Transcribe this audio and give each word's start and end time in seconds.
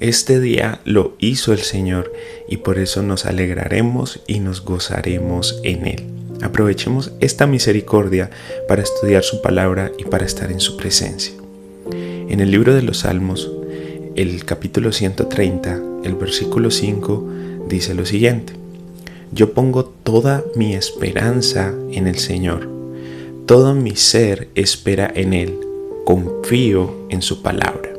Este 0.00 0.40
día 0.40 0.80
lo 0.86 1.14
hizo 1.18 1.52
el 1.52 1.58
Señor 1.58 2.10
y 2.48 2.56
por 2.56 2.78
eso 2.78 3.02
nos 3.02 3.26
alegraremos 3.26 4.20
y 4.26 4.40
nos 4.40 4.64
gozaremos 4.64 5.60
en 5.62 5.86
Él. 5.86 6.04
Aprovechemos 6.40 7.12
esta 7.20 7.46
misericordia 7.46 8.30
para 8.66 8.80
estudiar 8.80 9.24
su 9.24 9.42
palabra 9.42 9.92
y 9.98 10.04
para 10.04 10.24
estar 10.24 10.50
en 10.50 10.60
su 10.60 10.78
presencia. 10.78 11.34
En 11.92 12.40
el 12.40 12.50
libro 12.50 12.74
de 12.74 12.80
los 12.80 13.00
Salmos, 13.00 13.50
el 14.16 14.46
capítulo 14.46 14.90
130, 14.90 15.78
el 16.02 16.14
versículo 16.14 16.70
5, 16.70 17.28
dice 17.68 17.92
lo 17.92 18.06
siguiente. 18.06 18.54
Yo 19.32 19.52
pongo 19.52 19.84
toda 19.84 20.42
mi 20.56 20.74
esperanza 20.74 21.74
en 21.92 22.06
el 22.06 22.18
Señor. 22.18 22.70
Todo 23.44 23.74
mi 23.74 23.96
ser 23.96 24.48
espera 24.54 25.12
en 25.14 25.34
Él. 25.34 25.58
Confío 26.06 27.06
en 27.10 27.20
su 27.20 27.42
palabra. 27.42 27.89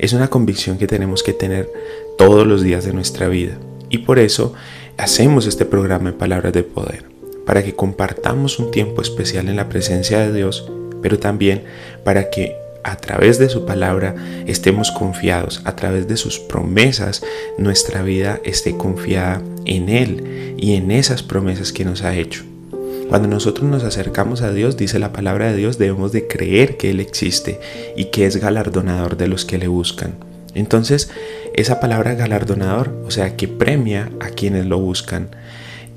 Es 0.00 0.14
una 0.14 0.28
convicción 0.28 0.78
que 0.78 0.86
tenemos 0.86 1.22
que 1.22 1.34
tener 1.34 1.70
todos 2.16 2.46
los 2.46 2.62
días 2.62 2.86
de 2.86 2.94
nuestra 2.94 3.28
vida. 3.28 3.58
Y 3.90 3.98
por 3.98 4.18
eso 4.18 4.54
hacemos 4.96 5.46
este 5.46 5.66
programa 5.66 6.10
de 6.10 6.16
Palabras 6.16 6.54
de 6.54 6.62
Poder, 6.62 7.04
para 7.44 7.62
que 7.62 7.74
compartamos 7.74 8.58
un 8.58 8.70
tiempo 8.70 9.02
especial 9.02 9.50
en 9.50 9.56
la 9.56 9.68
presencia 9.68 10.20
de 10.20 10.32
Dios, 10.32 10.66
pero 11.02 11.18
también 11.18 11.64
para 12.02 12.30
que 12.30 12.56
a 12.82 12.96
través 12.96 13.38
de 13.38 13.50
su 13.50 13.66
palabra 13.66 14.14
estemos 14.46 14.90
confiados, 14.90 15.60
a 15.66 15.76
través 15.76 16.08
de 16.08 16.16
sus 16.16 16.38
promesas 16.38 17.22
nuestra 17.58 18.02
vida 18.02 18.40
esté 18.42 18.78
confiada 18.78 19.42
en 19.66 19.90
Él 19.90 20.54
y 20.56 20.76
en 20.76 20.92
esas 20.92 21.22
promesas 21.22 21.74
que 21.74 21.84
nos 21.84 22.04
ha 22.04 22.16
hecho. 22.16 22.49
Cuando 23.10 23.26
nosotros 23.26 23.68
nos 23.68 23.82
acercamos 23.82 24.40
a 24.40 24.52
Dios, 24.52 24.76
dice 24.76 25.00
la 25.00 25.12
palabra 25.12 25.50
de 25.50 25.56
Dios, 25.56 25.78
debemos 25.78 26.12
de 26.12 26.28
creer 26.28 26.76
que 26.76 26.90
Él 26.90 27.00
existe 27.00 27.58
y 27.96 28.04
que 28.04 28.24
es 28.24 28.36
galardonador 28.36 29.16
de 29.16 29.26
los 29.26 29.44
que 29.44 29.58
le 29.58 29.66
buscan. 29.66 30.14
Entonces, 30.54 31.10
esa 31.54 31.80
palabra 31.80 32.14
galardonador, 32.14 32.94
o 33.04 33.10
sea, 33.10 33.34
que 33.36 33.48
premia 33.48 34.12
a 34.20 34.28
quienes 34.28 34.66
lo 34.66 34.78
buscan, 34.78 35.30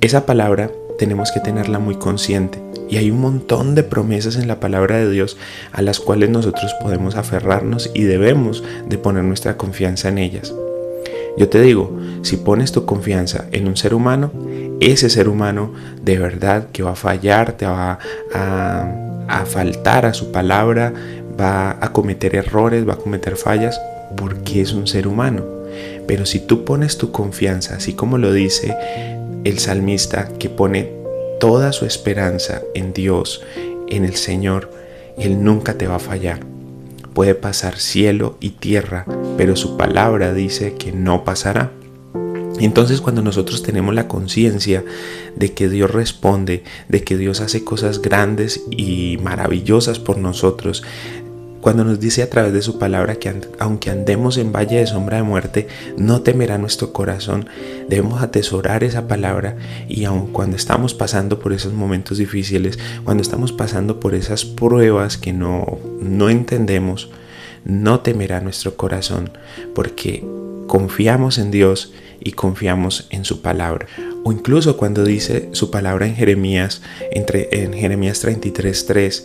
esa 0.01 0.25
palabra 0.25 0.71
tenemos 0.97 1.31
que 1.31 1.39
tenerla 1.39 1.77
muy 1.77 1.97
consciente. 1.97 2.59
Y 2.89 2.97
hay 2.97 3.11
un 3.11 3.21
montón 3.21 3.75
de 3.75 3.83
promesas 3.83 4.37
en 4.37 4.47
la 4.47 4.59
palabra 4.59 4.97
de 4.97 5.11
Dios 5.11 5.37
a 5.71 5.83
las 5.83 5.99
cuales 5.99 6.31
nosotros 6.31 6.73
podemos 6.81 7.15
aferrarnos 7.15 7.91
y 7.93 8.05
debemos 8.05 8.63
de 8.89 8.97
poner 8.97 9.23
nuestra 9.23 9.55
confianza 9.55 10.09
en 10.09 10.17
ellas. 10.17 10.51
Yo 11.35 11.49
te 11.49 11.61
digo, 11.61 11.97
si 12.21 12.37
pones 12.37 12.71
tu 12.71 12.85
confianza 12.85 13.45
en 13.51 13.67
un 13.67 13.75
ser 13.75 13.95
humano, 13.95 14.31
ese 14.79 15.09
ser 15.09 15.27
humano 15.27 15.73
de 16.01 16.19
verdad 16.19 16.67
que 16.71 16.83
va 16.83 16.91
a 16.91 16.95
fallar, 16.95 17.53
te 17.53 17.65
va 17.65 17.97
a, 18.33 19.45
faltar 19.45 20.05
a 20.05 20.13
su 20.13 20.31
palabra, 20.31 20.93
va 21.39 21.77
a 21.81 21.91
cometer 21.91 22.35
errores, 22.35 22.87
va 22.87 22.93
a 22.93 22.97
cometer 22.97 23.35
fallas, 23.35 23.81
porque 24.15 24.61
es 24.61 24.73
un 24.73 24.85
ser 24.85 25.07
humano. 25.07 25.43
Pero 26.07 26.25
si 26.25 26.39
tú 26.39 26.65
pones 26.65 26.97
tu 26.97 27.11
confianza, 27.11 27.75
así 27.75 27.93
como 27.93 28.19
lo 28.19 28.31
dice 28.31 28.75
el 29.43 29.57
salmista, 29.57 30.29
que 30.37 30.49
pone 30.49 30.91
toda 31.39 31.71
su 31.73 31.85
esperanza 31.85 32.61
en 32.75 32.93
Dios, 32.93 33.41
en 33.89 34.05
el 34.05 34.15
Señor, 34.15 34.69
Él 35.17 35.43
nunca 35.43 35.73
te 35.73 35.87
va 35.87 35.95
a 35.95 35.99
fallar. 35.99 36.52
Puede 37.13 37.35
pasar 37.35 37.77
cielo 37.77 38.37
y 38.39 38.51
tierra, 38.51 39.05
pero 39.37 39.55
su 39.55 39.77
palabra 39.77 40.33
dice 40.33 40.75
que 40.75 40.91
no 40.91 41.23
pasará. 41.23 41.71
Entonces 42.59 43.01
cuando 43.01 43.21
nosotros 43.21 43.63
tenemos 43.63 43.95
la 43.95 44.07
conciencia 44.07 44.83
de 45.35 45.53
que 45.53 45.69
Dios 45.69 45.91
responde, 45.91 46.63
de 46.87 47.03
que 47.03 47.17
Dios 47.17 47.41
hace 47.41 47.63
cosas 47.63 48.01
grandes 48.01 48.63
y 48.69 49.17
maravillosas 49.21 49.99
por 49.99 50.17
nosotros, 50.17 50.83
cuando 51.63 51.85
nos 51.85 52.01
dice 52.01 52.21
a 52.21 52.29
través 52.29 52.51
de 52.51 52.61
su 52.61 52.77
palabra 52.77 53.15
que 53.15 53.33
aunque 53.57 53.89
andemos 53.89 54.35
en 54.35 54.51
valle 54.51 54.79
de 54.79 54.85
sombra 54.85 55.17
de 55.17 55.23
muerte, 55.23 55.67
no 55.97 56.21
temerá 56.21 56.57
nuestro 56.57 56.91
corazón, 56.91 57.47
debemos 57.87 58.21
atesorar 58.21 58.83
esa 58.83 59.07
palabra 59.07 59.55
y 59.87 60.03
aun 60.03 60.27
cuando 60.33 60.57
estamos 60.57 60.93
pasando 60.93 61.39
por 61.39 61.53
esos 61.53 61.71
momentos 61.71 62.17
difíciles, 62.17 62.77
cuando 63.05 63.23
estamos 63.23 63.53
pasando 63.53 64.01
por 64.01 64.13
esas 64.13 64.43
pruebas 64.43 65.17
que 65.17 65.31
no, 65.31 65.79
no 66.01 66.29
entendemos, 66.29 67.09
no 67.63 68.01
temerá 68.01 68.41
nuestro 68.41 68.75
corazón, 68.75 69.31
porque 69.73 70.21
confiamos 70.67 71.37
en 71.37 71.49
Dios 71.49 71.93
y 72.19 72.33
confiamos 72.33 73.07
en 73.09 73.23
su 73.23 73.41
palabra. 73.41 73.87
O 74.25 74.33
incluso 74.33 74.75
cuando 74.75 75.05
dice 75.05 75.47
su 75.53 75.71
palabra 75.71 76.07
en 76.07 76.15
Jeremías, 76.15 76.81
entre, 77.11 77.47
en 77.63 77.71
Jeremías 77.71 78.21
33:3, 78.21 79.23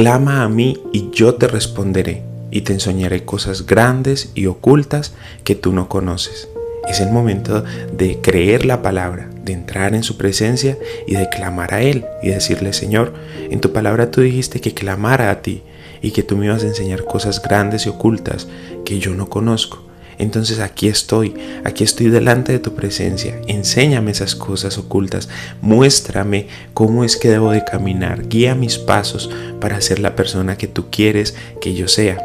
clama 0.00 0.44
a 0.44 0.48
mí 0.48 0.78
y 0.94 1.10
yo 1.12 1.34
te 1.34 1.46
responderé 1.46 2.22
y 2.50 2.62
te 2.62 2.72
enseñaré 2.72 3.26
cosas 3.26 3.66
grandes 3.66 4.30
y 4.34 4.46
ocultas 4.46 5.12
que 5.44 5.54
tú 5.54 5.74
no 5.74 5.90
conoces. 5.90 6.48
Es 6.88 7.00
el 7.00 7.10
momento 7.10 7.64
de 7.92 8.18
creer 8.22 8.64
la 8.64 8.80
palabra, 8.80 9.28
de 9.44 9.52
entrar 9.52 9.94
en 9.94 10.02
su 10.02 10.16
presencia 10.16 10.78
y 11.06 11.16
de 11.16 11.28
clamar 11.28 11.74
a 11.74 11.82
Él 11.82 12.06
y 12.22 12.30
decirle, 12.30 12.72
Señor, 12.72 13.12
en 13.50 13.60
tu 13.60 13.74
palabra 13.74 14.10
tú 14.10 14.22
dijiste 14.22 14.62
que 14.62 14.72
clamara 14.72 15.30
a 15.30 15.42
ti 15.42 15.64
y 16.00 16.12
que 16.12 16.22
tú 16.22 16.34
me 16.38 16.46
ibas 16.46 16.64
a 16.64 16.68
enseñar 16.68 17.04
cosas 17.04 17.42
grandes 17.42 17.84
y 17.84 17.90
ocultas 17.90 18.48
que 18.86 19.00
yo 19.00 19.14
no 19.14 19.28
conozco. 19.28 19.89
Entonces 20.20 20.60
aquí 20.60 20.86
estoy, 20.86 21.34
aquí 21.64 21.82
estoy 21.82 22.10
delante 22.10 22.52
de 22.52 22.58
tu 22.58 22.74
presencia. 22.74 23.40
Enséñame 23.46 24.10
esas 24.10 24.34
cosas 24.34 24.76
ocultas, 24.76 25.30
muéstrame 25.62 26.46
cómo 26.74 27.04
es 27.04 27.16
que 27.16 27.30
debo 27.30 27.52
de 27.52 27.64
caminar, 27.64 28.28
guía 28.28 28.54
mis 28.54 28.76
pasos 28.76 29.30
para 29.62 29.80
ser 29.80 29.98
la 29.98 30.14
persona 30.16 30.58
que 30.58 30.68
tú 30.68 30.90
quieres 30.90 31.34
que 31.62 31.72
yo 31.72 31.88
sea. 31.88 32.18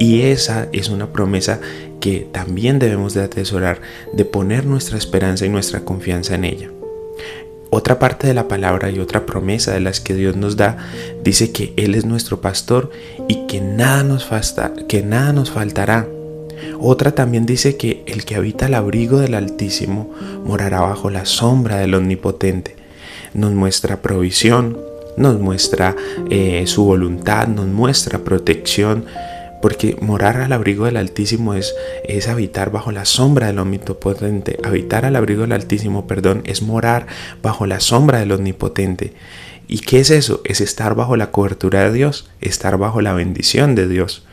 Y 0.00 0.22
esa 0.22 0.68
es 0.72 0.88
una 0.88 1.12
promesa 1.12 1.60
que 2.00 2.26
también 2.32 2.78
debemos 2.78 3.12
de 3.12 3.24
atesorar, 3.24 3.82
de 4.14 4.24
poner 4.24 4.64
nuestra 4.64 4.96
esperanza 4.96 5.44
y 5.44 5.50
nuestra 5.50 5.80
confianza 5.80 6.34
en 6.34 6.44
ella. 6.44 6.70
Otra 7.68 7.98
parte 7.98 8.26
de 8.26 8.32
la 8.32 8.48
palabra 8.48 8.90
y 8.90 9.00
otra 9.00 9.26
promesa 9.26 9.74
de 9.74 9.80
las 9.80 10.00
que 10.00 10.14
Dios 10.14 10.34
nos 10.34 10.56
da 10.56 10.78
dice 11.22 11.52
que 11.52 11.74
Él 11.76 11.94
es 11.94 12.06
nuestro 12.06 12.40
pastor 12.40 12.90
y 13.28 13.46
que 13.46 13.60
nada 13.60 14.02
nos, 14.02 14.26
que 14.88 15.02
nada 15.02 15.34
nos 15.34 15.50
faltará. 15.50 16.08
Otra 16.80 17.12
también 17.12 17.46
dice 17.46 17.76
que 17.76 18.02
el 18.06 18.24
que 18.24 18.36
habita 18.36 18.66
el 18.66 18.74
abrigo 18.74 19.18
del 19.18 19.34
Altísimo 19.34 20.10
morará 20.44 20.80
bajo 20.80 21.10
la 21.10 21.24
sombra 21.24 21.76
del 21.76 21.94
Omnipotente. 21.94 22.76
Nos 23.34 23.52
muestra 23.52 24.00
provisión, 24.02 24.78
nos 25.16 25.38
muestra 25.38 25.96
eh, 26.30 26.64
su 26.66 26.84
voluntad, 26.84 27.48
nos 27.48 27.66
muestra 27.66 28.20
protección, 28.20 29.04
porque 29.60 29.96
morar 30.00 30.36
al 30.40 30.52
abrigo 30.52 30.84
del 30.84 30.96
Altísimo 30.96 31.54
es, 31.54 31.74
es 32.04 32.28
habitar 32.28 32.70
bajo 32.70 32.92
la 32.92 33.04
sombra 33.04 33.48
del 33.48 33.58
Omnipotente. 33.58 34.58
Habitar 34.62 35.04
al 35.04 35.16
abrigo 35.16 35.42
del 35.42 35.52
Altísimo, 35.52 36.06
perdón, 36.06 36.42
es 36.44 36.62
morar 36.62 37.06
bajo 37.42 37.66
la 37.66 37.80
sombra 37.80 38.20
del 38.20 38.32
Omnipotente. 38.32 39.14
¿Y 39.66 39.80
qué 39.80 40.00
es 40.00 40.10
eso? 40.10 40.40
Es 40.44 40.60
estar 40.60 40.94
bajo 40.94 41.16
la 41.16 41.30
cobertura 41.30 41.84
de 41.84 41.92
Dios, 41.92 42.30
estar 42.40 42.78
bajo 42.78 43.02
la 43.02 43.12
bendición 43.12 43.74
de 43.74 43.88
Dios. 43.88 44.24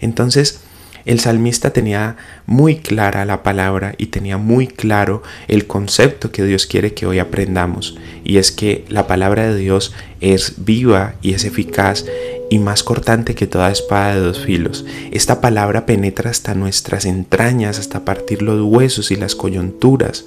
Entonces, 0.00 0.60
el 1.04 1.20
salmista 1.20 1.70
tenía 1.70 2.16
muy 2.46 2.76
clara 2.76 3.24
la 3.24 3.42
palabra 3.42 3.94
y 3.98 4.06
tenía 4.06 4.36
muy 4.36 4.66
claro 4.66 5.22
el 5.48 5.66
concepto 5.66 6.30
que 6.30 6.44
Dios 6.44 6.66
quiere 6.66 6.94
que 6.94 7.06
hoy 7.06 7.18
aprendamos. 7.18 7.96
Y 8.24 8.38
es 8.38 8.52
que 8.52 8.84
la 8.88 9.06
palabra 9.06 9.46
de 9.46 9.56
Dios 9.56 9.92
es 10.20 10.64
viva 10.64 11.14
y 11.22 11.34
es 11.34 11.44
eficaz 11.44 12.04
y 12.50 12.58
más 12.58 12.82
cortante 12.82 13.34
que 13.34 13.46
toda 13.46 13.70
espada 13.70 14.14
de 14.14 14.20
dos 14.20 14.40
filos. 14.40 14.84
Esta 15.12 15.40
palabra 15.40 15.86
penetra 15.86 16.30
hasta 16.30 16.54
nuestras 16.54 17.04
entrañas, 17.04 17.78
hasta 17.78 18.04
partir 18.04 18.42
los 18.42 18.60
huesos 18.60 19.10
y 19.10 19.16
las 19.16 19.34
coyunturas. 19.34 20.26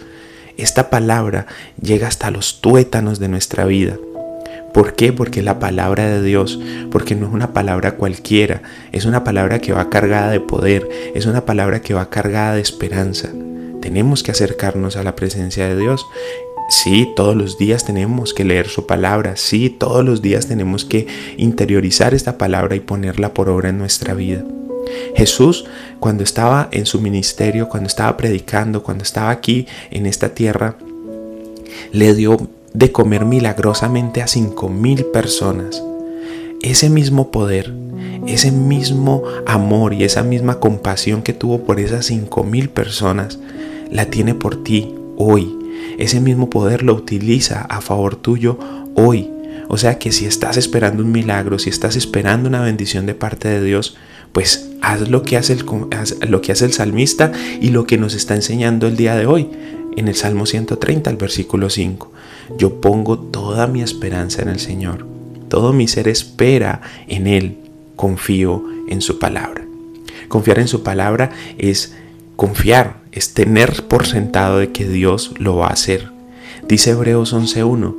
Esta 0.57 0.89
palabra 0.89 1.47
llega 1.81 2.07
hasta 2.07 2.31
los 2.31 2.61
tuétanos 2.61 3.19
de 3.19 3.27
nuestra 3.27 3.65
vida. 3.65 3.97
¿Por 4.73 4.95
qué? 4.95 5.13
Porque 5.13 5.43
la 5.43 5.59
palabra 5.59 6.09
de 6.09 6.23
Dios, 6.23 6.59
porque 6.91 7.15
no 7.15 7.27
es 7.27 7.33
una 7.33 7.53
palabra 7.53 7.95
cualquiera, 7.95 8.63
es 8.91 9.05
una 9.05 9.23
palabra 9.23 9.59
que 9.59 9.71
va 9.71 9.89
cargada 9.89 10.31
de 10.31 10.39
poder, 10.39 10.89
es 11.13 11.27
una 11.27 11.45
palabra 11.45 11.81
que 11.81 11.93
va 11.93 12.09
cargada 12.09 12.55
de 12.55 12.61
esperanza. 12.61 13.29
Tenemos 13.81 14.23
que 14.23 14.31
acercarnos 14.31 14.97
a 14.97 15.03
la 15.03 15.15
presencia 15.15 15.67
de 15.67 15.77
Dios. 15.77 16.05
Sí, 16.69 17.07
todos 17.15 17.35
los 17.35 17.57
días 17.57 17.85
tenemos 17.85 18.33
que 18.33 18.45
leer 18.45 18.67
su 18.67 18.87
palabra, 18.87 19.35
sí, 19.35 19.69
todos 19.69 20.03
los 20.03 20.21
días 20.21 20.47
tenemos 20.47 20.85
que 20.85 21.05
interiorizar 21.37 22.13
esta 22.13 22.37
palabra 22.37 22.75
y 22.75 22.79
ponerla 22.79 23.33
por 23.33 23.49
obra 23.49 23.69
en 23.69 23.77
nuestra 23.77 24.13
vida. 24.13 24.43
Jesús, 25.15 25.65
cuando 25.99 26.23
estaba 26.23 26.69
en 26.71 26.85
su 26.85 26.99
ministerio, 26.99 27.69
cuando 27.69 27.87
estaba 27.87 28.17
predicando, 28.17 28.81
cuando 28.81 29.03
estaba 29.03 29.29
aquí 29.29 29.67
en 29.91 30.05
esta 30.05 30.29
tierra, 30.29 30.77
le 31.91 32.13
dio 32.15 32.49
de 32.73 32.91
comer 32.91 33.25
milagrosamente 33.25 34.21
a 34.21 34.27
cinco 34.27 34.69
mil 34.69 35.05
personas. 35.05 35.83
Ese 36.61 36.89
mismo 36.89 37.31
poder, 37.31 37.73
ese 38.25 38.51
mismo 38.51 39.23
amor 39.45 39.93
y 39.93 40.03
esa 40.03 40.23
misma 40.23 40.59
compasión 40.59 41.21
que 41.21 41.33
tuvo 41.33 41.63
por 41.63 41.79
esas 41.79 42.05
cinco 42.05 42.43
mil 42.43 42.69
personas, 42.69 43.39
la 43.91 44.05
tiene 44.05 44.33
por 44.33 44.63
ti 44.63 44.95
hoy. 45.17 45.55
Ese 45.97 46.19
mismo 46.19 46.49
poder 46.49 46.83
lo 46.83 46.95
utiliza 46.95 47.61
a 47.61 47.81
favor 47.81 48.15
tuyo 48.15 48.57
hoy. 48.95 49.29
O 49.67 49.77
sea 49.77 49.99
que 49.99 50.11
si 50.11 50.25
estás 50.25 50.57
esperando 50.57 51.03
un 51.03 51.11
milagro, 51.11 51.59
si 51.59 51.69
estás 51.69 51.95
esperando 51.95 52.49
una 52.49 52.61
bendición 52.61 53.05
de 53.05 53.15
parte 53.15 53.47
de 53.47 53.63
Dios, 53.63 53.95
pues 54.31 54.71
haz 54.81 55.09
lo 55.09 55.23
que 55.23 55.37
hace 55.37 55.53
el, 55.53 55.65
lo 56.27 56.41
que 56.41 56.51
hace 56.51 56.65
el 56.65 56.73
salmista 56.73 57.31
y 57.61 57.69
lo 57.69 57.85
que 57.85 57.97
nos 57.97 58.15
está 58.15 58.35
enseñando 58.35 58.87
el 58.87 58.97
día 58.97 59.15
de 59.15 59.25
hoy 59.25 59.49
en 59.95 60.07
el 60.07 60.15
Salmo 60.15 60.45
130, 60.45 61.09
el 61.09 61.17
versículo 61.17 61.69
5. 61.69 62.12
Yo 62.57 62.81
pongo 62.81 63.17
toda 63.17 63.67
mi 63.67 63.81
esperanza 63.81 64.41
en 64.41 64.49
el 64.49 64.59
Señor. 64.59 65.05
Todo 65.49 65.73
mi 65.73 65.87
ser 65.87 66.07
espera 66.07 66.81
en 67.07 67.27
Él. 67.27 67.57
Confío 67.95 68.63
en 68.89 69.01
su 69.01 69.19
palabra. 69.19 69.65
Confiar 70.27 70.59
en 70.59 70.67
su 70.67 70.83
palabra 70.83 71.31
es 71.57 71.93
confiar, 72.35 72.97
es 73.11 73.33
tener 73.33 73.83
por 73.83 74.07
sentado 74.07 74.57
de 74.57 74.71
que 74.71 74.87
Dios 74.87 75.33
lo 75.37 75.57
va 75.57 75.67
a 75.67 75.73
hacer. 75.73 76.09
Dice 76.67 76.91
Hebreos 76.91 77.33
11.1, 77.33 77.95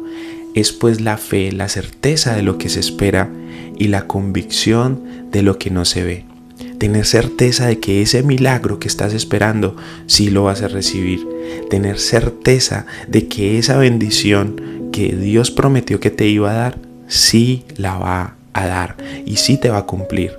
es 0.55 0.73
pues 0.73 1.01
la 1.01 1.17
fe, 1.17 1.53
la 1.53 1.69
certeza 1.69 2.35
de 2.35 2.43
lo 2.43 2.59
que 2.59 2.69
se 2.69 2.81
espera 2.81 3.31
y 3.79 3.89
la 3.89 4.07
convicción 4.07 5.31
de 5.31 5.43
lo 5.43 5.59
que 5.59 5.71
no 5.71 5.85
se 5.85 6.05
ve. 6.05 6.34
Tener 6.79 7.07
certeza 7.07 7.67
de 7.67 7.81
que 7.81 8.03
ese 8.03 8.23
milagro 8.23 8.79
que 8.79 8.89
estás 8.89 9.13
esperando 9.13 9.77
sí 10.07 10.31
lo 10.31 10.45
vas 10.45 10.63
a 10.63 10.69
recibir. 10.69 11.27
Tener 11.71 11.99
certeza 11.99 12.87
de 13.09 13.27
que 13.29 13.59
esa 13.59 13.77
bendición 13.77 14.91
que 14.93 15.15
Dios 15.17 15.51
prometió 15.51 15.99
que 15.99 16.11
te 16.11 16.27
iba 16.27 16.51
a 16.51 16.55
dar, 16.55 16.79
sí 17.09 17.65
la 17.77 17.99
va 17.99 18.37
a 18.53 18.67
dar 18.67 18.97
y 19.27 19.37
sí 19.37 19.57
te 19.57 19.71
va 19.71 19.79
a 19.79 19.87
cumplir. 19.87 20.33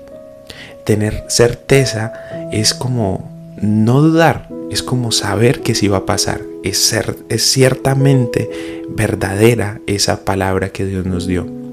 Tener 0.85 1.25
certeza 1.27 2.13
es 2.51 2.73
como 2.73 3.55
no 3.61 4.01
dudar, 4.01 4.49
es 4.71 4.83
como 4.83 5.11
saber 5.11 5.61
que 5.61 5.75
sí 5.75 5.87
va 5.87 5.97
a 5.97 6.05
pasar. 6.05 6.41
Es, 6.63 6.93
ciertamente 7.37 8.49
verdadera 8.89 9.79
esa 9.87 10.25
palabra 10.25 10.69
que 10.69 10.85
Dios 10.85 11.05
nos 11.05 11.27
dio. 11.27 11.64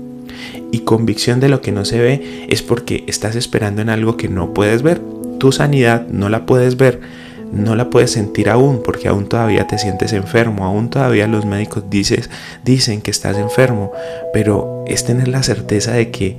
Y 0.71 0.81
convicción 0.81 1.41
de 1.41 1.49
lo 1.49 1.61
que 1.61 1.73
no 1.73 1.85
se 1.85 2.01
ve 2.01 2.47
es 2.49 2.63
porque 2.63 3.05
estás 3.07 3.37
esperando 3.37 3.83
en 3.83 3.89
algo 3.89 4.17
que 4.17 4.29
no 4.29 4.55
puedes 4.55 4.83
ver. 4.83 5.01
Tu 5.39 5.53
sanidad 5.53 6.07
no 6.09 6.29
la 6.29 6.47
puedes 6.47 6.77
ver, 6.77 7.01
no 7.53 7.77
la 7.77 7.91
puedes 7.91 8.13
sentir 8.13 8.49
aún 8.49 8.83
porque 8.83 9.09
aún 9.09 9.29
todavía 9.29 9.67
te 9.67 9.79
sientes 9.79 10.13
enfermo, 10.13 10.65
aún 10.65 10.89
todavía 10.89 11.27
los 11.27 11.45
médicos 11.45 11.85
dices, 11.91 12.31
dicen 12.65 13.03
que 13.03 13.11
estás 13.11 13.37
enfermo, 13.37 13.93
pero 14.33 14.85
es 14.87 15.05
tener 15.05 15.29
la 15.29 15.43
certeza 15.43 15.93
de 15.93 16.11
que, 16.11 16.37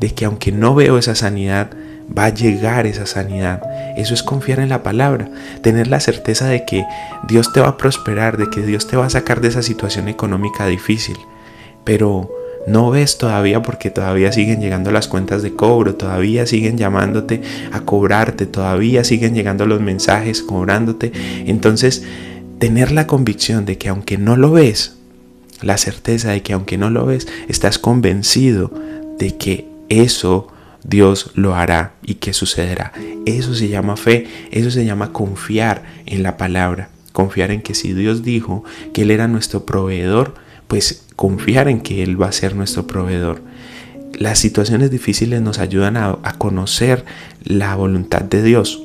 de 0.00 0.10
que 0.10 0.24
aunque 0.24 0.52
no 0.52 0.74
veo 0.74 0.98
esa 0.98 1.14
sanidad, 1.14 1.70
va 2.16 2.26
a 2.26 2.34
llegar 2.34 2.86
esa 2.86 3.06
sanidad. 3.06 3.62
Eso 3.96 4.14
es 4.14 4.22
confiar 4.22 4.60
en 4.60 4.68
la 4.68 4.82
palabra, 4.82 5.28
tener 5.62 5.88
la 5.88 6.00
certeza 6.00 6.46
de 6.48 6.64
que 6.64 6.84
Dios 7.28 7.52
te 7.52 7.60
va 7.60 7.68
a 7.68 7.76
prosperar, 7.76 8.36
de 8.36 8.48
que 8.50 8.62
Dios 8.62 8.86
te 8.86 8.96
va 8.96 9.06
a 9.06 9.10
sacar 9.10 9.40
de 9.40 9.48
esa 9.48 9.62
situación 9.62 10.08
económica 10.08 10.66
difícil. 10.66 11.16
Pero 11.84 12.30
no 12.66 12.90
ves 12.90 13.18
todavía 13.18 13.62
porque 13.62 13.90
todavía 13.90 14.32
siguen 14.32 14.60
llegando 14.60 14.90
las 14.90 15.08
cuentas 15.08 15.42
de 15.42 15.54
cobro, 15.54 15.94
todavía 15.96 16.46
siguen 16.46 16.78
llamándote 16.78 17.42
a 17.72 17.80
cobrarte, 17.80 18.46
todavía 18.46 19.04
siguen 19.04 19.34
llegando 19.34 19.66
los 19.66 19.80
mensajes 19.80 20.42
cobrándote. 20.42 21.12
Entonces, 21.46 22.04
tener 22.58 22.92
la 22.92 23.06
convicción 23.06 23.66
de 23.66 23.78
que 23.78 23.88
aunque 23.88 24.18
no 24.18 24.36
lo 24.36 24.52
ves, 24.52 24.96
la 25.60 25.76
certeza 25.76 26.30
de 26.30 26.42
que 26.42 26.52
aunque 26.52 26.78
no 26.78 26.90
lo 26.90 27.06
ves, 27.06 27.26
estás 27.48 27.78
convencido 27.78 28.72
de 29.18 29.36
que 29.36 29.68
eso 29.88 30.48
Dios 30.82 31.30
lo 31.34 31.54
hará 31.54 31.94
y 32.02 32.14
que 32.14 32.32
sucederá. 32.32 32.92
Eso 33.26 33.54
se 33.54 33.68
llama 33.68 33.96
fe, 33.96 34.26
eso 34.50 34.70
se 34.70 34.84
llama 34.84 35.12
confiar 35.12 35.82
en 36.06 36.22
la 36.22 36.36
palabra, 36.36 36.90
confiar 37.12 37.50
en 37.50 37.62
que 37.62 37.74
si 37.74 37.92
Dios 37.92 38.22
dijo 38.22 38.64
que 38.92 39.02
Él 39.02 39.10
era 39.10 39.28
nuestro 39.28 39.64
proveedor, 39.64 40.34
pues 40.68 41.04
confiar 41.16 41.68
en 41.68 41.80
que 41.80 42.02
Él 42.02 42.20
va 42.20 42.28
a 42.28 42.32
ser 42.32 42.54
nuestro 42.54 42.86
proveedor. 42.86 43.42
Las 44.18 44.38
situaciones 44.38 44.90
difíciles 44.90 45.40
nos 45.42 45.58
ayudan 45.58 45.96
a, 45.96 46.18
conocer 46.38 47.04
la 47.42 47.74
voluntad 47.74 48.22
de 48.22 48.42
Dios. 48.42 48.82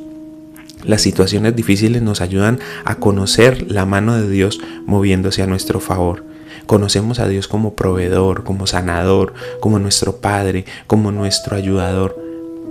Las 0.83 1.01
situaciones 1.01 1.55
difíciles 1.55 2.01
nos 2.01 2.21
ayudan 2.21 2.59
a 2.85 2.95
conocer 2.95 3.69
la 3.71 3.85
mano 3.85 4.15
de 4.15 4.29
Dios 4.29 4.59
moviéndose 4.85 5.43
a 5.43 5.47
nuestro 5.47 5.79
favor. 5.79 6.23
Conocemos 6.65 7.19
a 7.19 7.27
Dios 7.27 7.47
como 7.47 7.75
proveedor, 7.75 8.43
como 8.43 8.65
sanador, 8.65 9.33
como 9.59 9.77
nuestro 9.79 10.17
Padre, 10.17 10.65
como 10.87 11.11
nuestro 11.11 11.55
ayudador, 11.55 12.17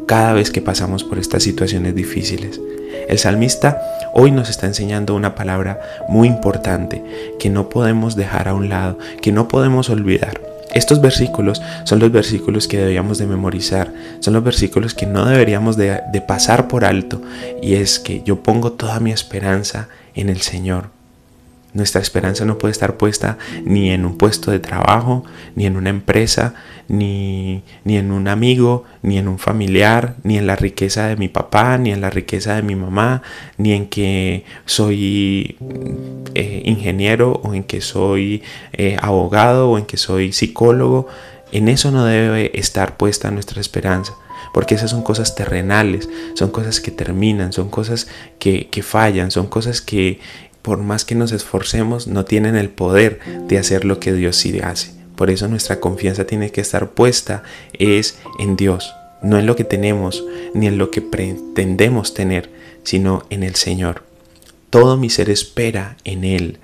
cada 0.06 0.32
vez 0.32 0.50
que 0.50 0.62
pasamos 0.62 1.04
por 1.04 1.19
estas 1.19 1.43
situaciones 1.43 1.94
difíciles. 1.94 2.61
El 3.08 3.19
salmista 3.19 3.81
hoy 4.12 4.31
nos 4.31 4.50
está 4.50 4.66
enseñando 4.66 5.14
una 5.14 5.34
palabra 5.34 5.81
muy 6.08 6.28
importante 6.28 7.02
que 7.38 7.49
no 7.49 7.70
podemos 7.70 8.16
dejar 8.16 8.49
a 8.49 8.55
un 8.55 8.69
lado, 8.69 8.99
que 9.22 9.32
no 9.32 9.49
podemos 9.49 9.88
olvidar. 9.88 10.43
Estos 10.75 11.00
versículos 11.00 11.62
son 11.84 12.00
los 12.00 12.12
versículos 12.12 12.69
que 12.69 12.76
debíamos 12.76 13.16
de 13.16 13.26
memorizar, 13.26 13.90
son 14.20 14.34
los 14.34 14.44
versículos 14.44 14.93
que 14.93 15.06
no 15.06 15.25
deberíamos 15.25 15.78
de, 15.78 16.02
de 16.12 16.20
pasar 16.20 16.69
por 16.69 16.84
alto 16.84 17.22
y 17.62 17.76
es 17.76 17.99
que 17.99 18.22
yo 18.22 18.43
pongo 18.43 18.72
toda 18.72 19.00
mi 19.00 19.11
esperanza 19.11 19.88
en 20.14 20.28
el 20.28 20.43
Señor. 20.43 20.97
Nuestra 21.74 22.00
esperanza 22.00 22.46
no 22.46 22.56
puede 22.56 22.72
estar 22.72 22.96
puesta 22.96 23.36
ni 23.62 23.90
en 23.90 24.06
un 24.06 24.16
puesto 24.16 24.50
de 24.50 24.58
trabajo, 24.58 25.24
ni 25.54 25.66
en 25.66 25.76
una 25.76 25.90
empresa, 25.90 26.54
ni, 26.88 27.62
ni, 27.84 27.98
en 27.98 28.10
un 28.10 28.26
amigo, 28.26 28.84
ni 29.02 29.18
en 29.18 29.28
un 29.28 29.38
familiar, 29.38 30.16
ni 30.22 30.38
en 30.38 30.46
la 30.46 30.56
riqueza 30.56 31.08
de 31.08 31.16
mi 31.16 31.28
papá, 31.28 31.76
ni 31.76 31.92
en 31.92 32.00
la 32.00 32.08
riqueza 32.08 32.54
de 32.54 32.62
mi 32.62 32.74
mamá, 32.74 33.22
ni 33.58 33.74
en 33.74 33.86
que 33.86 34.46
soy 34.64 35.58
eh, 36.34 36.62
ingeniero 36.64 37.32
o 37.44 37.52
en 37.52 37.64
que 37.64 37.82
soy 37.82 38.42
eh, 38.72 38.96
abogado 39.02 39.70
o 39.70 39.76
en 39.76 39.84
que 39.84 39.98
soy 39.98 40.32
psicólogo. 40.32 41.06
En 41.52 41.68
eso 41.68 41.90
no 41.90 42.06
debe 42.06 42.58
estar 42.58 42.96
puesta 42.96 43.30
nuestra 43.30 43.60
esperanza 43.60 44.14
porque 44.52 44.74
esas 44.74 44.90
son 44.90 45.02
cosas 45.02 45.34
terrenales, 45.34 46.08
son 46.34 46.50
cosas 46.50 46.80
que 46.80 46.90
terminan, 46.90 47.52
son 47.52 47.68
cosas 47.68 48.08
que, 48.38 48.68
que 48.68 48.82
fallan, 48.82 49.30
son 49.30 49.46
cosas 49.46 49.82
que, 49.82 50.20
por 50.68 50.80
más 50.80 51.06
que 51.06 51.14
nos 51.14 51.32
esforcemos, 51.32 52.08
no 52.08 52.26
tienen 52.26 52.54
el 52.54 52.68
poder 52.68 53.20
de 53.48 53.56
hacer 53.56 53.87
lo 53.87 54.00
que 54.00 54.12
Dios 54.12 54.37
sí 54.37 54.60
hace. 54.60 54.92
Por 55.16 55.30
eso 55.30 55.48
nuestra 55.48 55.80
confianza 55.80 56.26
tiene 56.26 56.52
que 56.52 56.60
estar 56.60 56.90
puesta 56.90 57.42
es 57.72 58.18
en 58.38 58.54
Dios, 58.54 58.94
no 59.22 59.38
en 59.38 59.46
lo 59.46 59.56
que 59.56 59.64
tenemos 59.64 60.22
ni 60.52 60.66
en 60.66 60.76
lo 60.76 60.90
que 60.90 61.00
pretendemos 61.00 62.12
tener, 62.12 62.50
sino 62.82 63.25
en 63.30 63.44
el 63.44 63.54
Señor. 63.54 64.02
Todo 64.68 64.98
mi 64.98 65.08
ser 65.08 65.30
espera 65.30 65.96
en 66.04 66.22
Él, 66.22 66.58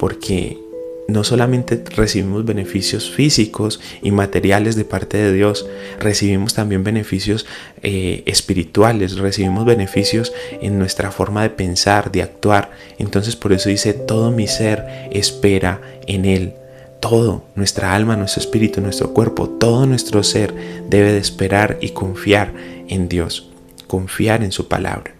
porque 0.00 0.58
no 1.06 1.22
solamente 1.22 1.82
recibimos 1.96 2.44
beneficios 2.44 3.10
físicos 3.10 3.80
y 4.02 4.10
materiales 4.10 4.74
de 4.76 4.84
parte 4.84 5.18
de 5.18 5.32
Dios, 5.32 5.66
recibimos 5.98 6.54
también 6.54 6.82
beneficios 6.82 7.46
eh, 7.82 8.22
espirituales, 8.26 9.18
recibimos 9.18 9.64
beneficios 9.66 10.32
en 10.62 10.78
nuestra 10.78 11.10
forma 11.10 11.42
de 11.42 11.50
pensar, 11.50 12.10
de 12.10 12.22
actuar. 12.22 12.70
Entonces 12.98 13.36
por 13.36 13.52
eso 13.52 13.68
dice, 13.68 13.92
todo 13.92 14.30
mi 14.30 14.46
ser 14.46 15.08
espera 15.10 15.80
en 16.06 16.24
Él. 16.24 16.54
Todo, 17.00 17.44
nuestra 17.54 17.94
alma, 17.94 18.16
nuestro 18.16 18.40
espíritu, 18.40 18.80
nuestro 18.80 19.12
cuerpo, 19.12 19.48
todo 19.48 19.84
nuestro 19.84 20.22
ser 20.22 20.54
debe 20.88 21.12
de 21.12 21.18
esperar 21.18 21.76
y 21.82 21.90
confiar 21.90 22.54
en 22.88 23.10
Dios, 23.10 23.50
confiar 23.86 24.42
en 24.42 24.52
su 24.52 24.68
palabra, 24.68 25.14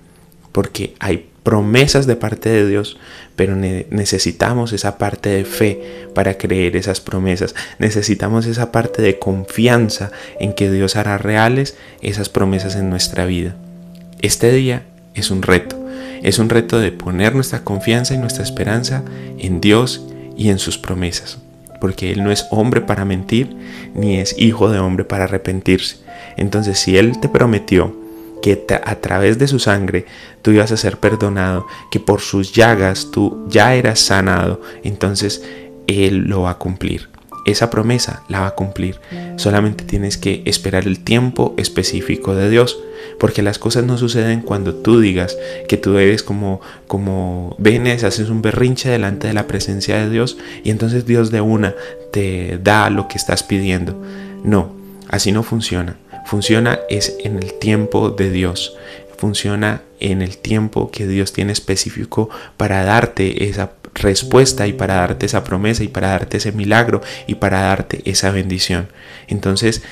porque 0.50 0.94
hay 0.98 1.26
promesas 1.44 2.06
de 2.06 2.16
parte 2.16 2.48
de 2.48 2.66
Dios, 2.66 2.96
pero 3.36 3.54
necesitamos 3.54 4.72
esa 4.72 4.98
parte 4.98 5.28
de 5.28 5.44
fe 5.44 6.08
para 6.14 6.38
creer 6.38 6.74
esas 6.74 7.00
promesas. 7.00 7.54
Necesitamos 7.78 8.46
esa 8.46 8.72
parte 8.72 9.02
de 9.02 9.18
confianza 9.18 10.10
en 10.40 10.54
que 10.54 10.70
Dios 10.70 10.96
hará 10.96 11.18
reales 11.18 11.76
esas 12.00 12.30
promesas 12.30 12.74
en 12.74 12.90
nuestra 12.90 13.26
vida. 13.26 13.54
Este 14.22 14.50
día 14.52 14.84
es 15.14 15.30
un 15.30 15.42
reto. 15.42 15.78
Es 16.22 16.38
un 16.38 16.48
reto 16.48 16.80
de 16.80 16.90
poner 16.90 17.34
nuestra 17.34 17.62
confianza 17.62 18.14
y 18.14 18.18
nuestra 18.18 18.42
esperanza 18.42 19.02
en 19.38 19.60
Dios 19.60 20.06
y 20.38 20.48
en 20.48 20.58
sus 20.58 20.78
promesas. 20.78 21.38
Porque 21.78 22.10
Él 22.10 22.24
no 22.24 22.32
es 22.32 22.46
hombre 22.50 22.80
para 22.80 23.04
mentir, 23.04 23.54
ni 23.94 24.16
es 24.16 24.34
hijo 24.38 24.70
de 24.70 24.78
hombre 24.78 25.04
para 25.04 25.24
arrepentirse. 25.24 25.98
Entonces, 26.38 26.78
si 26.78 26.96
Él 26.96 27.20
te 27.20 27.28
prometió 27.28 28.03
que 28.44 28.62
a 28.68 28.96
través 28.96 29.38
de 29.38 29.48
su 29.48 29.58
sangre 29.58 30.04
tú 30.42 30.50
ibas 30.50 30.70
a 30.70 30.76
ser 30.76 30.98
perdonado, 30.98 31.66
que 31.90 31.98
por 31.98 32.20
sus 32.20 32.52
llagas 32.52 33.10
tú 33.10 33.46
ya 33.48 33.74
eras 33.74 34.00
sanado, 34.00 34.60
entonces 34.82 35.42
Él 35.86 36.26
lo 36.28 36.42
va 36.42 36.50
a 36.50 36.58
cumplir. 36.58 37.08
Esa 37.46 37.70
promesa 37.70 38.22
la 38.28 38.40
va 38.40 38.48
a 38.48 38.54
cumplir. 38.54 39.00
Solamente 39.36 39.84
tienes 39.84 40.18
que 40.18 40.42
esperar 40.44 40.86
el 40.86 41.02
tiempo 41.02 41.54
específico 41.56 42.34
de 42.34 42.50
Dios, 42.50 42.78
porque 43.18 43.40
las 43.40 43.58
cosas 43.58 43.84
no 43.84 43.96
suceden 43.96 44.42
cuando 44.42 44.74
tú 44.74 45.00
digas 45.00 45.38
que 45.66 45.78
tú 45.78 45.96
eres 45.96 46.22
como, 46.22 46.60
como 46.86 47.56
venes, 47.58 48.04
haces 48.04 48.28
un 48.28 48.42
berrinche 48.42 48.90
delante 48.90 49.26
de 49.26 49.32
la 49.32 49.46
presencia 49.46 49.96
de 49.96 50.10
Dios 50.10 50.36
y 50.64 50.68
entonces 50.68 51.06
Dios 51.06 51.30
de 51.30 51.40
una 51.40 51.74
te 52.12 52.58
da 52.62 52.90
lo 52.90 53.08
que 53.08 53.16
estás 53.16 53.42
pidiendo. 53.42 53.98
No, 54.44 54.74
así 55.08 55.32
no 55.32 55.42
funciona. 55.42 55.96
Funciona 56.24 56.80
es 56.88 57.16
en 57.24 57.36
el 57.36 57.54
tiempo 57.54 58.10
de 58.10 58.30
Dios. 58.30 58.76
Funciona 59.18 59.82
en 60.00 60.22
el 60.22 60.38
tiempo 60.38 60.90
que 60.90 61.06
Dios 61.06 61.32
tiene 61.32 61.52
específico 61.52 62.28
para 62.56 62.84
darte 62.84 63.48
esa 63.48 63.72
respuesta 63.94 64.66
y 64.66 64.72
para 64.72 64.94
darte 64.94 65.26
esa 65.26 65.44
promesa 65.44 65.84
y 65.84 65.88
para 65.88 66.08
darte 66.08 66.38
ese 66.38 66.52
milagro 66.52 67.00
y 67.26 67.36
para 67.36 67.60
darte 67.60 68.02
esa 68.04 68.30
bendición. 68.30 68.88
Entonces, 69.28 69.82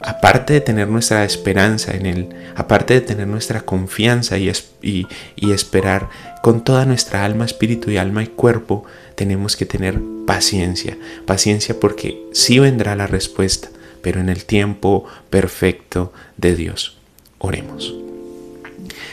aparte 0.00 0.52
de 0.52 0.60
tener 0.60 0.88
nuestra 0.88 1.24
esperanza 1.24 1.92
en 1.92 2.06
Él, 2.06 2.28
aparte 2.54 2.94
de 2.94 3.00
tener 3.00 3.26
nuestra 3.26 3.62
confianza 3.62 4.38
y, 4.38 4.52
y, 4.80 5.06
esperar 5.50 6.08
con 6.42 6.62
toda 6.62 6.86
nuestra 6.86 7.24
alma, 7.24 7.44
espíritu 7.44 7.90
y 7.90 7.96
alma 7.96 8.22
y 8.22 8.28
cuerpo, 8.28 8.84
tenemos 9.16 9.56
que 9.56 9.66
tener 9.66 10.00
paciencia. 10.26 10.96
Paciencia 11.26 11.78
porque 11.80 12.22
sí 12.32 12.58
vendrá 12.58 12.94
la 12.94 13.06
respuesta, 13.06 13.68
pero 14.02 14.20
en 14.20 14.28
el 14.28 14.44
tiempo 14.44 15.04
perfecto 15.30 16.12
de 16.36 16.54
Dios. 16.54 16.96
Oremos. 17.38 17.94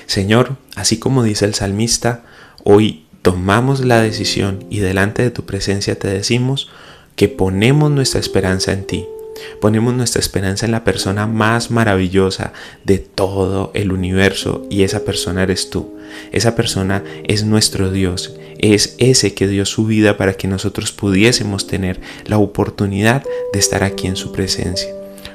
Señor, 0.06 0.58
así 0.76 1.00
como 1.00 1.24
dice 1.24 1.46
el 1.46 1.54
salmista, 1.54 2.24
hoy 2.64 3.06
tomamos 3.22 3.84
la 3.84 4.02
decisión 4.02 4.66
y 4.70 4.80
delante 4.80 5.24
de 5.24 5.32
tu 5.32 5.46
presencia 5.46 5.98
te 5.98 6.08
decimos 6.08 6.70
que 7.16 7.28
ponemos 7.28 7.92
nuestra 7.92 8.20
esperanza 8.20 8.72
en 8.72 8.86
ti 8.86 9.06
Ponemos 9.60 9.94
nuestra 9.94 10.20
esperanza 10.20 10.66
en 10.66 10.72
la 10.72 10.84
persona 10.84 11.28
más 11.28 11.72
maravillosa 11.72 12.54
de 12.84 13.00
todo 13.00 13.72
el 13.74 13.92
universo 13.92 14.66
y 14.70 14.84
esa 14.84 15.04
persona 15.06 15.44
eres 15.44 15.70
tú. 15.70 15.96
Esa 16.32 16.56
persona 16.56 17.04
es 17.24 17.44
nuestro 17.44 17.92
Dios. 17.92 18.36
Es 18.58 18.96
ese 18.98 19.34
que 19.34 19.48
dio 19.48 19.66
su 19.66 19.86
vida 19.86 20.18
para 20.18 20.34
que 20.34 20.48
nosotros 20.48 20.92
pudiésemos 20.92 21.68
tener 21.68 22.00
la 22.26 22.38
oportunidad 22.38 23.24
de 23.54 23.60
estar 23.60 23.84
aquí 23.84 24.08
en 24.08 24.16
su 24.16 24.32
presencia. 24.32 24.90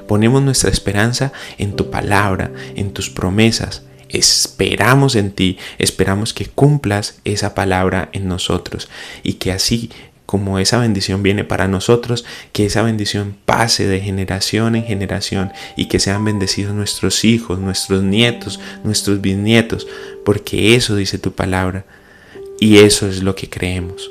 Ponemos 0.07 0.41
nuestra 0.41 0.69
esperanza 0.69 1.31
en 1.57 1.75
tu 1.75 1.89
palabra, 1.89 2.51
en 2.75 2.91
tus 2.91 3.09
promesas, 3.09 3.83
esperamos 4.09 5.15
en 5.15 5.31
ti, 5.31 5.57
esperamos 5.77 6.33
que 6.33 6.47
cumplas 6.47 7.19
esa 7.23 7.55
palabra 7.55 8.09
en 8.11 8.27
nosotros 8.27 8.89
y 9.23 9.33
que 9.33 9.51
así 9.51 9.89
como 10.31 10.59
esa 10.59 10.77
bendición 10.77 11.23
viene 11.23 11.43
para 11.43 11.67
nosotros, 11.67 12.23
que 12.53 12.65
esa 12.65 12.83
bendición 12.83 13.35
pase 13.43 13.85
de 13.85 13.99
generación 13.99 14.77
en 14.77 14.85
generación 14.85 15.51
y 15.75 15.89
que 15.89 15.99
sean 15.99 16.23
bendecidos 16.23 16.73
nuestros 16.73 17.25
hijos, 17.25 17.59
nuestros 17.59 18.01
nietos, 18.01 18.57
nuestros 18.85 19.19
bisnietos, 19.19 19.89
porque 20.23 20.75
eso 20.75 20.95
dice 20.95 21.17
tu 21.17 21.33
palabra 21.33 21.83
y 22.61 22.77
eso 22.77 23.09
es 23.09 23.23
lo 23.23 23.35
que 23.35 23.49
creemos. 23.49 24.09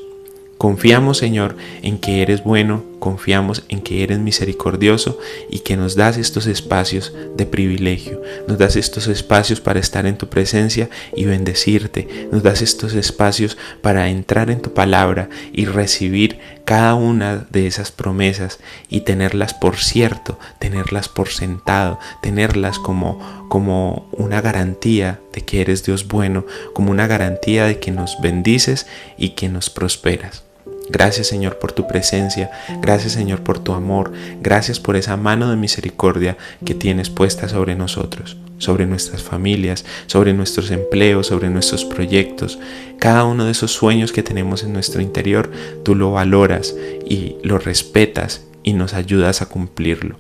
Confiamos, 0.59 1.17
Señor, 1.17 1.57
en 1.81 1.97
que 1.97 2.21
eres 2.21 2.45
bueno, 2.45 2.85
confiamos 3.01 3.65
en 3.69 3.81
que 3.81 4.05
eres 4.05 4.21
misericordioso 4.21 5.19
y 5.49 5.61
que 5.61 5.77
nos 5.77 5.97
das 5.97 6.17
estos 6.17 6.47
espacios 6.47 7.13
de 7.37 7.47
privilegio, 7.47 8.23
nos 8.47 8.59
das 8.59 8.77
estos 8.77 9.09
espacios 9.09 9.61
para 9.61 9.81
estar 9.81 10.07
en 10.07 10.17
tu 10.17 10.29
presencia 10.29 10.89
y 11.17 11.25
bendecirte, 11.25 12.29
nos 12.31 12.45
das 12.45 12.63
estos 12.63 12.95
espacios 12.95 13.59
para 13.83 14.09
entrar 14.09 14.51
en 14.51 14.61
tu 14.61 14.73
palabra 14.73 15.29
y 15.53 15.65
recibir 15.65 16.39
cada 16.65 16.95
una 16.95 17.49
de 17.51 17.67
esas 17.67 17.91
promesas 17.91 18.61
y 18.89 19.01
tenerlas 19.01 19.55
por 19.55 19.77
cierto, 19.79 20.39
tenerlas 20.61 21.09
por 21.09 21.29
sentado, 21.31 21.99
tenerlas 22.23 22.79
como, 22.79 23.49
como 23.49 24.09
una 24.13 24.41
garantía 24.41 25.19
de 25.33 25.41
que 25.41 25.63
eres 25.63 25.85
Dios 25.85 26.07
bueno, 26.07 26.47
como 26.73 26.93
una 26.93 27.07
garantía 27.07 27.65
de 27.65 27.81
que 27.81 27.91
nos 27.91 28.21
bendices 28.21 28.87
y 29.19 29.31
que 29.31 29.49
nos 29.49 29.71
prosperas. 29.71 30.50
Gracias 30.91 31.29
Señor 31.29 31.59
por 31.61 31.71
tu 31.71 31.87
presencia, 31.87 32.51
gracias 32.81 33.13
Señor 33.13 33.45
por 33.45 33.61
tu 33.61 33.73
amor, 33.75 34.13
gracias 34.41 34.81
por 34.81 34.97
esa 34.97 35.17
mano 35.17 35.49
de 35.49 35.57
misericordia 35.57 36.37
que 36.65 36.75
tienes 36.75 37.11
puesta 37.11 37.49
sobre 37.49 37.77
nosotros, 37.77 38.37
sobre 38.59 38.87
nuestras 38.87 39.23
familias, 39.23 39.85
sobre 40.07 40.33
nuestros 40.33 40.73
empleos, 40.73 41.29
sobre 41.29 41.49
nuestros 41.49 41.85
proyectos. 41.85 42.59
Cada 42.99 43.25
uno 43.25 43.45
de 43.45 43.53
esos 43.53 43.71
sueños 43.71 44.11
que 44.11 44.25
tenemos 44.25 44.65
en 44.65 44.73
nuestro 44.73 45.01
interior, 45.01 45.53
tú 45.85 45.95
lo 45.95 46.11
valoras 46.11 46.75
y 47.07 47.37
lo 47.45 47.59
respetas 47.59 48.43
y 48.65 48.73
nos 48.73 48.93
ayudas 48.93 49.43
a 49.43 49.47
cumplirlo. 49.47 50.17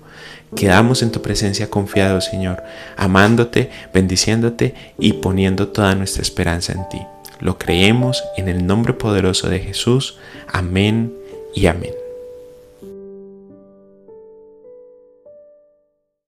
Quedamos 0.54 1.02
en 1.02 1.10
tu 1.10 1.20
presencia 1.20 1.68
confiados, 1.68 2.26
Señor, 2.26 2.62
amándote, 2.96 3.70
bendiciéndote 3.92 4.74
y 5.00 5.14
poniendo 5.14 5.68
toda 5.68 5.96
nuestra 5.96 6.22
esperanza 6.22 6.72
en 6.72 6.88
ti. 6.88 6.98
Lo 7.40 7.58
creemos 7.58 8.22
en 8.36 8.48
el 8.48 8.66
nombre 8.66 8.92
poderoso 8.92 9.48
de 9.48 9.60
Jesús. 9.60 10.18
Amén 10.46 11.14
y 11.54 11.66
amén. 11.66 11.99